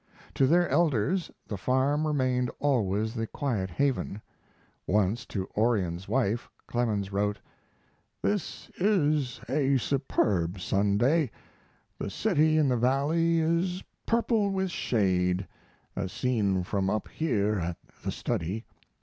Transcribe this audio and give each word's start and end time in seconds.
To 0.33 0.47
their 0.47 0.67
elders 0.67 1.29
the 1.47 1.57
farm 1.59 2.07
remained 2.07 2.49
always 2.59 3.13
the 3.13 3.27
quiet 3.27 3.69
haven. 3.69 4.19
Once 4.87 5.27
to 5.27 5.47
Orion's 5.55 6.07
wife 6.07 6.49
Clemens 6.65 7.11
wrote: 7.11 7.39
This 8.19 8.71
is 8.77 9.39
a 9.47 9.77
superb 9.77 10.59
Sunday.... 10.59 11.29
The 11.99 12.09
city 12.09 12.57
in 12.57 12.67
the 12.67 12.77
valley 12.77 13.41
is 13.41 13.83
purple 14.07 14.49
with 14.49 14.71
shade, 14.71 15.47
as 15.95 16.11
seen 16.11 16.63
from 16.63 16.89
up 16.89 17.07
here 17.07 17.59
at 17.59 17.77
the 18.03 18.11
study. 18.11 18.65